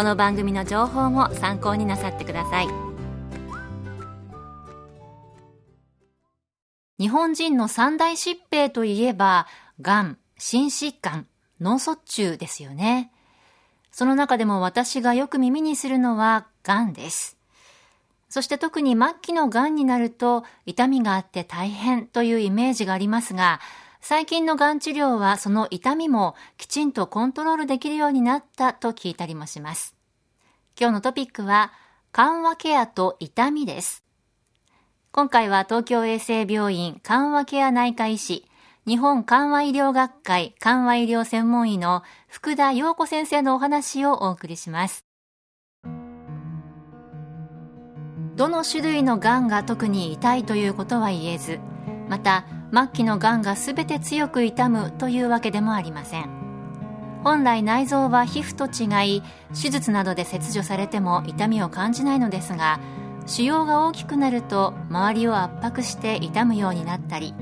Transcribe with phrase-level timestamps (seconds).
[0.00, 2.68] この番組の情報も参考になさってください。
[6.98, 9.46] 日本人の三大疾病といえば
[9.82, 11.26] がん心疾患
[11.60, 13.12] 脳卒中ですよね。
[13.92, 17.36] その中でも私がよく耳にするのはがんです。
[18.30, 23.60] そして特に末期の癌になると痛みがあって大変というイメージがありますが、
[24.00, 29.94] 最近の癌治療はその痛みもきちんとコントロールできるようになったと聞いたりもします。
[30.78, 31.72] 今日のトピックは
[32.10, 34.02] 緩和ケアと痛みです。
[35.12, 38.46] 今回は東京衛生病院緩和ケア内科医師、
[38.86, 45.04] 日本緩和医療学会緩和医療専門医の福田陽子先生のお話をお送りします。
[48.34, 51.60] どの種類のがんが特に痛いということは言えず
[52.08, 56.30] また末期のがんが全て強く痛むというわけでもありません
[57.24, 59.22] 本来内臓は皮膚と違い
[59.60, 62.80] 手術などで切除されても痛みを感じないのですが
[63.26, 67.34] 腫瘍が大きくなると周りを圧迫して痛むようになったり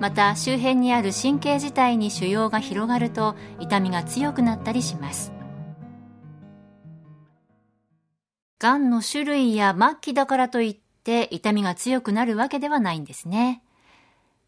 [0.00, 5.32] また周辺にある神経自体に腫瘍が広がると痛みが強くなったりします
[8.58, 13.63] がんの種類や末期だからといって痛みが強くなるわけではないんですね。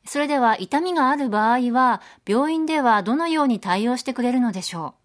[0.09, 5.01] それでは痛みがある場合は病院ではどのように対応してくれるのでしょう？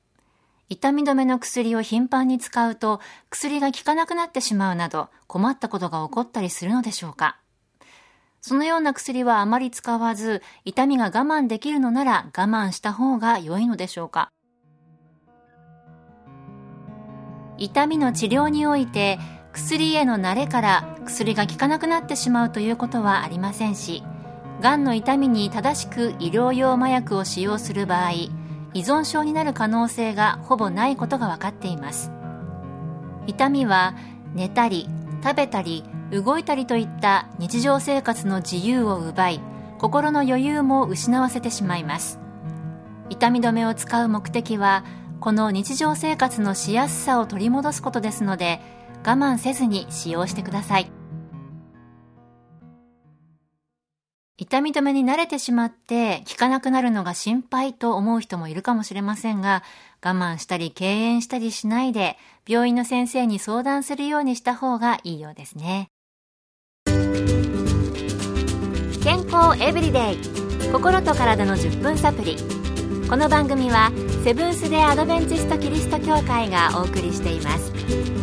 [0.70, 7.38] 痛み止めの薬を頻繁に使うと薬が効かなくなってしまうなど困ったことが起こったりするのでしょうか？
[8.42, 14.32] そのような薬はあまり使わず痛みが我慢できるのなら我慢した方が良いのでしょうか？
[17.58, 19.20] 痛みの治療において
[19.52, 24.04] 薬への慣れから薬が効かなくなってしまうということはありませんし
[24.62, 28.32] がんの痛みに正しく医療用麻薬を使用する場合依
[28.76, 32.12] 存症になる可能性がほぼないことが分かっています。
[33.28, 33.96] 痛みは
[34.34, 34.88] 寝たり
[35.24, 39.42] 食べたり動いたりといった日常生活の自由を奪い
[39.80, 42.20] 心の余裕も失わせてしまいます。
[43.10, 44.86] 痛み止めを使う目的は
[45.20, 48.62] この日常生活のしやすさを取り戻すことですので
[49.04, 51.01] 我慢せずに使用してください。
[54.52, 59.64] 痛み止めに慣れてしまって効かなくなるのが心配と思う人もいるかもしれませんが
[60.04, 65.88] 我慢したり敬遠したりしないで病院の先生に相談するようにした方がいいようですね。
[69.02, 70.18] 健康エブリデイ。
[70.70, 72.36] 心と体の10分サプリ
[73.10, 73.90] この番組は
[74.26, 78.21] セブンス・デ・アドベンチスト・キリスト教会がお送りしています。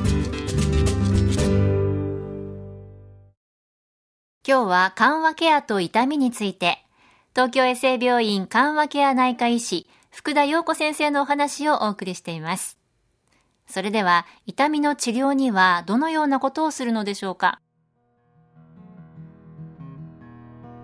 [4.49, 6.83] 今日は緩和ケアと痛みについて。
[7.35, 12.79] 東京衛生病院緩和ケア内科医師福田陽子先生のお話をお送りしています。
[13.67, 17.61] それでは痛みの治療にはどのようなことをするのでしょうか。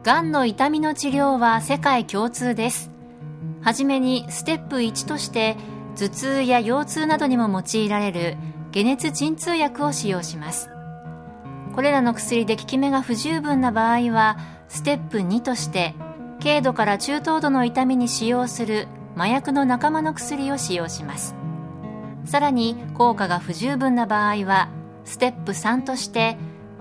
[0.02, 2.90] がんの痛みの治療は世界共通です。
[3.62, 5.56] はじめにステップ1として
[5.96, 8.36] 頭痛や腰痛などにも用いられる
[8.74, 10.73] 解熱鎮痛薬を使用します。
[11.74, 14.38] これらの薬で効き目が不十分な場合は
[14.68, 15.94] ステップ2として
[16.40, 18.86] 軽度から中等度の痛みに使用する
[19.16, 21.34] 麻薬の仲間の薬を使用します。
[22.24, 24.68] さらに効果が不十分な場合は
[25.04, 26.36] ステップ3として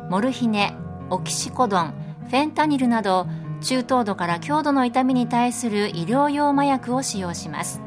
[0.10, 0.76] モルヒネ
[1.10, 1.94] オキシコドン
[2.30, 3.28] フェンタニルなど
[3.62, 7.82] 中等度から強度の痛みに対する医療用麻薬を使用します。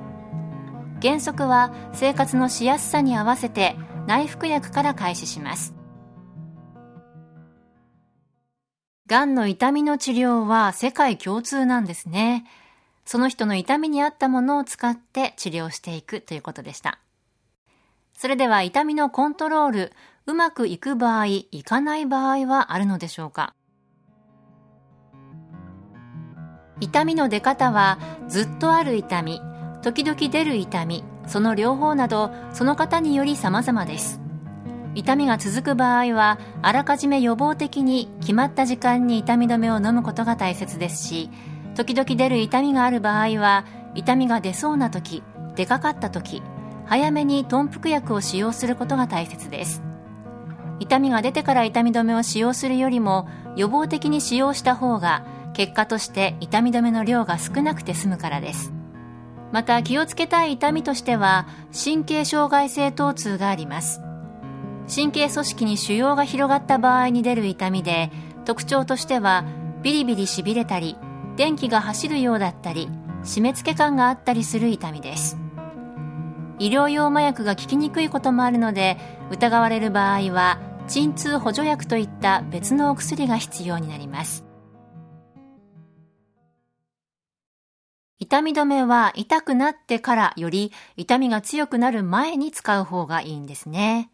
[1.03, 3.77] 原則は生活のしやすさに合わせて
[4.07, 5.75] 内服薬から開始します。
[9.07, 12.45] がんの痛みの治療は世界共通なんですね。
[13.05, 16.99] その人の痛みに合ったものを使って治療していくということでした。
[18.15, 19.93] それでは痛みのコントロール
[20.27, 23.55] うまくいく場合、いかない場合はあるのでしょうか？
[26.81, 29.41] 痛みの出方はずっとある痛み、
[29.83, 34.21] 時々出る痛み、その両方などその方により様々です。
[34.97, 41.31] 痛みが続く場合はあらかじめ予防的に決まった時間に痛み止めを飲むことが大切ですし
[41.75, 45.23] 時々出る痛みがある場合は痛みが出そうな時
[45.55, 46.43] 出かかった時
[46.87, 49.83] 早めに豚腹薬を使用することが大切です。
[50.79, 58.73] 痛みが出てから痛み止めを使用するよりも予防的に使用した方が結果として痛み止めの量が少なくて済むからです。
[59.53, 64.01] また気をつけたい痛みとしては神経障害性疼痛があります。
[64.89, 68.11] 神経組織に腫瘍が広がった場合に出る痛みで
[68.45, 69.45] 特徴としては
[69.83, 70.97] ビリビリしびれたり
[71.37, 72.89] 電気が走るようだったり
[73.23, 75.37] 締め付け感があったりする痛みです。
[76.59, 78.97] 医療用麻薬が効きにくいこともあるので
[79.31, 84.45] 疑われる場合は鎮痛補助薬といった別のお薬が必要になります。
[88.19, 94.11] 痛み止めは痛くなってからより痛みが強くなる前に使う方がいいんですね。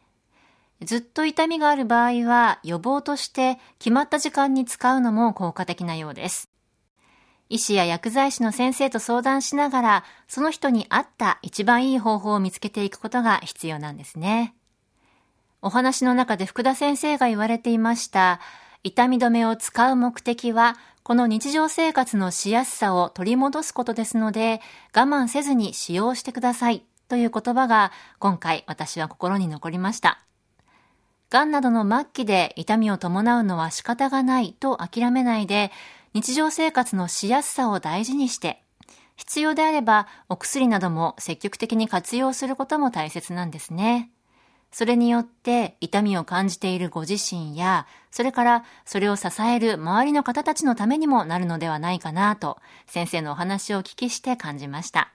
[0.85, 6.53] ずっと痛みがある場合は予防として決まった時間に使うのも効果的なようです。
[7.49, 14.55] 医師や薬剤師の先生と相談しながら、その人に合った一番いい方法を見つけていくことが必要なんですね。
[15.61, 18.41] お話の中で福田先生が言われていました、
[18.83, 24.63] 痛み止めを使う目的は、この日常生活のしやすさを取り戻すことですので、
[24.97, 30.23] 我慢せずに使用してくださいという言葉が今回私は心に残りました。
[31.33, 35.73] 癌などの末期で痛みを伴うのは仕方がないと諦めないで、
[36.13, 38.63] 日常生活のしやすさを大事にして、
[39.17, 44.11] 必要であればお薬なども積極的に活用することも大切なんですね。
[44.73, 55.11] それによって痛みを感じているご自身や、それからそれを支える周りの方たちのためにもなるのではないかなと、先生のお話をお聞きして感じました。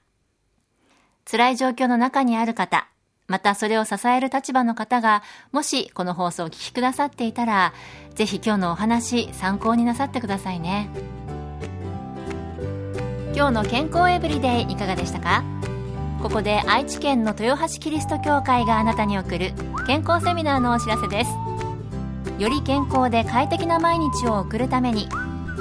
[1.29, 2.87] 辛い状況の中にある方、
[3.27, 5.21] またそれを支える立場の方が、
[5.51, 7.73] もしこの放送を聞きくださっていたら、
[8.15, 10.89] ぜひ今日のお話参考になさってくださいね。
[13.35, 15.43] 今日の健康エブリデイいかがでしたか？
[16.23, 19.51] ここで愛知県の豊橋キリスト教会があなたに送る
[19.85, 21.31] 健康セミナーのお知らせです。
[22.39, 25.09] より健康で快適な毎日を送るために、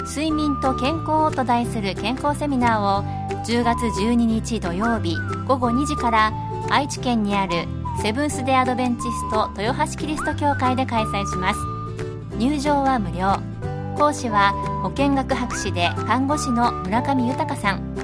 [0.09, 3.03] 睡眠と健康をと題する健康セミナーを
[3.45, 5.17] 10月12日土曜日
[5.49, 6.33] 午後2時から
[6.69, 7.67] 愛知県にある
[8.03, 11.61] セブンス・デ・アドベンチスト豊橋キリスト教会で開催します。
[12.37, 13.37] 入場は無料。
[13.97, 14.53] 講師は
[14.83, 17.95] 保健学博士で看護師の村上豊さん。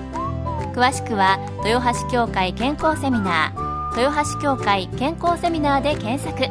[0.75, 6.49] 詳しくは豊橋教会健康セミナー豊橋教会健康セミナーで検索。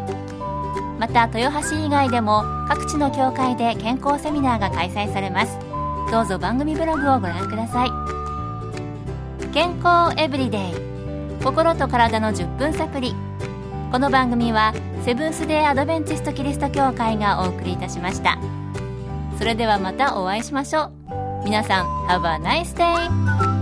[0.99, 5.57] また豊橋以外でも各地の教会で健康セミナーが開催されます。
[6.11, 7.91] どうぞ番組ブログをご覧ください。
[9.53, 10.90] 健康エブリデイ。
[11.43, 13.15] 心と体の10分サプリ
[13.91, 14.73] この番組は
[15.03, 18.37] セブンス・デー・アドベンチスト・キリスト教会がお送りいたしました。
[19.37, 20.91] それではまたお会いしましょう。
[21.43, 23.60] 皆さん Have a nice day!